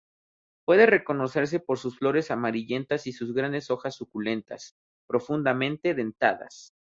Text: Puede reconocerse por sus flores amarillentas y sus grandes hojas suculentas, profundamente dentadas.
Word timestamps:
Puede 0.65 0.87
reconocerse 0.87 1.59
por 1.59 1.77
sus 1.77 1.99
flores 1.99 2.31
amarillentas 2.31 3.05
y 3.05 3.11
sus 3.11 3.35
grandes 3.35 3.69
hojas 3.69 3.93
suculentas, 3.93 4.75
profundamente 5.05 5.93
dentadas. 5.93 6.73